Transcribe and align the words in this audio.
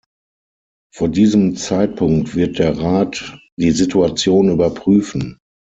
Vor 0.91 1.09
diesem 1.09 1.55
Zeitpunkt 1.57 2.33
wird 2.33 2.57
der 2.57 2.75
Rat 2.79 3.37
die 3.55 3.69
Situation 3.69 4.49
überprüfen. 4.49 5.37